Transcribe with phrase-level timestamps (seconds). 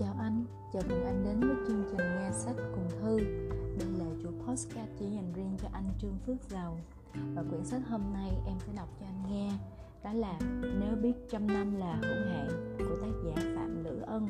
[0.00, 3.18] Chào anh, chào mừng anh đến với chương trình nghe sách cùng thư.
[3.78, 6.78] Đây là chuỗi podcast chỉ dành riêng cho anh Trương Phước Giàu.
[7.34, 9.52] Và quyển sách hôm nay em sẽ đọc cho anh nghe
[10.04, 10.38] đó là
[10.80, 14.28] Nếu biết trăm năm là hữu hạn của tác giả Phạm Lữ Ân.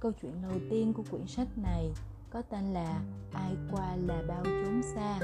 [0.00, 1.90] Câu chuyện đầu tiên của quyển sách này
[2.30, 3.00] có tên là
[3.32, 5.18] Ai qua là bao chốn xa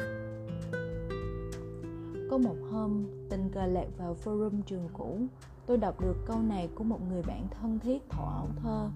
[2.32, 5.20] có một hôm, tình cờ lạc vào forum trường cũ.
[5.66, 8.88] Tôi đọc được câu này của một người bạn thân thiết thổ ảo thơ.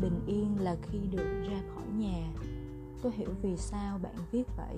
[0.00, 2.32] Bình yên là khi được ra khỏi nhà.
[3.02, 4.76] Tôi hiểu vì sao bạn viết vậy.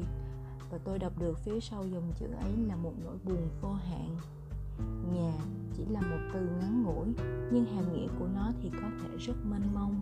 [0.70, 4.16] Và tôi đọc được phía sau dòng chữ ấy là một nỗi buồn vô hạn.
[5.14, 5.32] Nhà
[5.76, 7.06] chỉ là một từ ngắn ngủi
[7.52, 10.00] Nhưng hàm nghĩa của nó thì có thể rất mênh mông.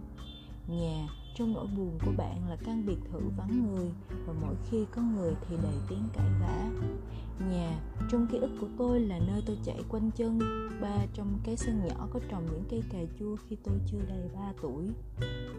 [0.67, 3.91] Nhà trong nỗi buồn của bạn là căn biệt thự vắng người
[4.27, 6.71] Và mỗi khi có người thì đầy tiếng cãi vã.
[7.51, 7.81] Nhà,
[8.11, 10.39] trong ký ức của tôi là nơi tôi chạy quanh chân,
[10.81, 14.31] Ba trong cái sân nhỏ có trồng những cây cà chua khi tôi chưa đầy
[14.35, 14.85] 3 tuổi.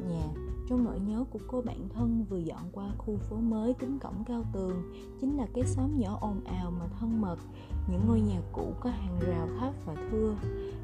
[0.10, 0.28] Nhà,
[0.70, 4.24] trong nỗi nhớ của cô bạn thân vừa dọn qua khu phố mới kính cổng
[4.28, 7.38] cao tường, Chính là cái xóm nhỏ ồn ào mà thân mật,
[7.92, 10.36] Những ngôi nhà cũ có hàng rào thấp và thưa.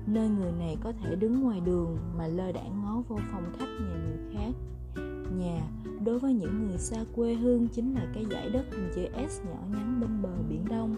[0.08, 3.70] Nơi người này có thể đứng ngoài đường mà lơ đãng ngó vô phòng khách
[3.80, 4.75] nhà người khác
[5.38, 5.62] nhà.
[6.06, 9.42] Đối với những người xa quê hương chính là cái dải đất hình chữ S
[9.42, 10.96] nhỏ nhắn bên bờ biển Đông.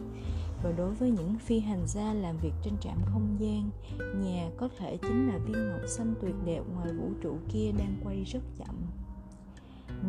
[0.64, 3.70] Và đối với những phi hành gia làm việc trên trạm không gian,
[4.24, 7.96] nhà có thể chính là viên ngọc xanh tuyệt đẹp ngoài vũ trụ kia đang
[8.04, 8.76] quay rất chậm.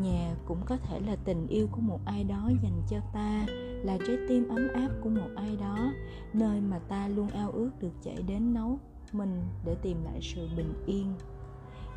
[0.03, 3.47] Nhà cũng có thể là tình yêu của một ai đó dành cho ta,
[3.85, 5.93] là trái tim ấm áp của một ai đó,
[6.33, 8.79] nơi mà ta luôn ao ước được chạy đến nấu
[9.13, 11.15] mình để tìm lại sự bình yên.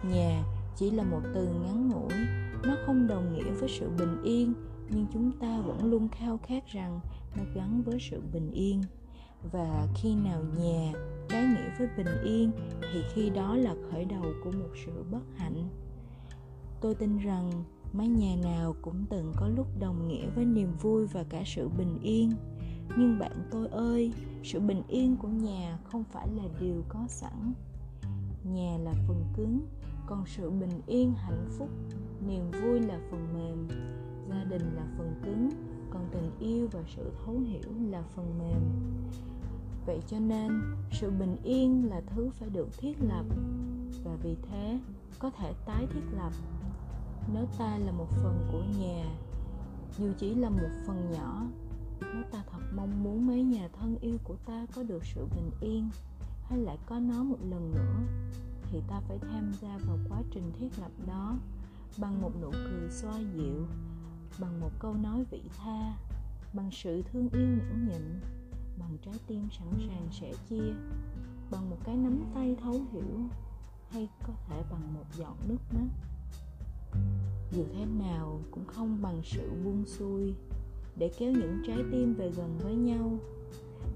[0.04, 0.44] Nhà
[0.76, 2.14] chỉ là một từ ngắn ngủi.
[2.64, 4.54] Nó không đồng nghĩa với sự bình yên,
[4.90, 7.00] nhưng chúng ta vẫn luôn khao khát rằng
[7.38, 8.82] nó gắn với sự bình yên.
[9.52, 10.94] Và khi nào nhà
[11.30, 12.52] trái nghĩa với bình yên,
[12.94, 15.70] thì khi đó là khởi đầu của một sự bất hạnh.
[16.82, 17.64] Tôi tin rằng
[17.94, 21.70] mái nhà nào cũng từng có lúc đồng nghĩa với niềm vui và cả sự
[21.70, 22.32] bình yên.
[22.98, 24.14] Nhưng bạn tôi ơi,
[24.44, 27.54] sự bình yên của nhà không phải là điều có sẵn.
[28.44, 29.60] Nhà là phần cứng
[30.12, 31.70] còn sự bình yên, hạnh phúc,
[32.28, 33.68] niềm vui là phần mềm.
[34.30, 35.50] Gia đình là phần cứng,
[35.90, 38.62] còn tình yêu và sự thấu hiểu là phần mềm.
[39.86, 40.62] Vậy cho nên,
[40.92, 43.26] sự bình yên là thứ phải được thiết lập,
[44.04, 44.80] và vì thế,
[45.20, 46.32] có thể tái thiết lập.
[47.34, 49.06] Nếu ta là một phần của nhà,
[49.98, 51.46] dù chỉ là một phần nhỏ,
[52.02, 55.52] nếu ta thật mong muốn mấy nhà thân yêu của ta có được sự bình
[55.62, 55.90] yên,
[56.44, 58.22] hay lại có nó một lần nữa
[58.72, 61.38] thì ta phải tham gia vào quá trình thiết lập đó
[61.98, 63.68] bằng một nụ cười xoa dịu,
[64.40, 65.98] bằng một câu nói vị tha,
[66.54, 68.20] bằng sự thương yêu nhẫn nhịn,
[68.80, 70.74] bằng trái tim sẵn sàng sẻ chia,
[71.52, 73.20] bằng một cái nắm tay thấu hiểu
[73.90, 75.88] hay có thể bằng một giọt nước mắt.
[77.52, 80.34] Dù thế nào cũng không bằng sự buông xuôi
[80.96, 83.12] để kéo những trái tim về gần với nhau,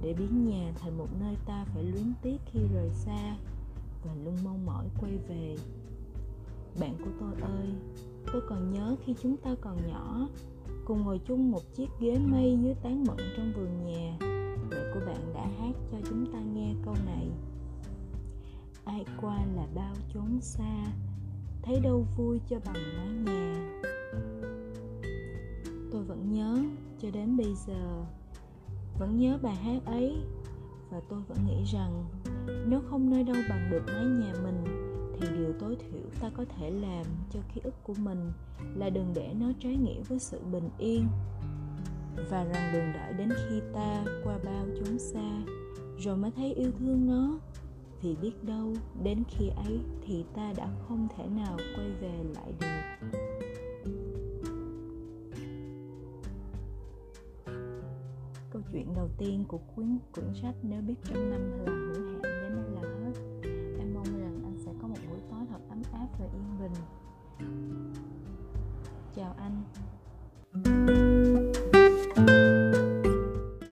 [0.02, 3.38] để biến nhà thành một nơi ta phải luyến tiếc khi rời xa
[4.06, 5.56] và luôn mong mỏi quay về.
[6.80, 7.70] Bạn của tôi ơi,
[8.34, 10.28] tôi còn nhớ khi chúng ta còn nhỏ,
[10.86, 14.18] cùng ngồi chung một chiếc ghế mây dưới tán mận trong vườn nhà.
[14.72, 17.28] Mẹ của bạn đã hát cho chúng ta nghe câu này.
[18.86, 20.86] Ai qua là bao chốn xa,
[21.62, 23.82] thấy đâu vui cho bằng mái nhà.
[25.92, 26.58] Tôi vẫn nhớ,
[27.02, 28.06] cho đến bây giờ,
[29.00, 30.16] vẫn nhớ bài hát ấy,
[30.90, 32.06] và tôi vẫn nghĩ rằng
[32.68, 34.64] nếu không nơi đâu bằng được mái nhà mình,
[35.20, 38.32] thì điều tối thiểu ta có thể làm cho ký ức của mình
[38.76, 41.08] là đừng để nó trái nghĩa với sự bình yên.
[42.30, 45.44] Và rằng đừng đợi đến khi ta qua bao chốn xa,
[46.00, 47.40] rồi mới thấy yêu thương nó
[48.02, 48.74] vì biết đâu
[49.04, 52.68] đến khi ấy thì ta đã không thể nào quay về lại được.
[58.50, 62.05] Câu chuyện đầu tiên của cuốn quyển sách nếu biết trăm năm là hữu
[66.66, 66.95] mình